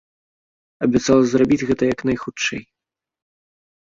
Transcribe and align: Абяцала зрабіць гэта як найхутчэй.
Абяцала 0.85 1.21
зрабіць 1.33 1.67
гэта 1.71 1.83
як 1.93 1.99
найхутчэй. 2.11 2.61